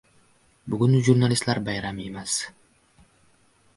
Bugun 0.75 0.95
jurnalistlar 1.09 1.61
bayrami 1.67 2.09
emas 2.13 2.39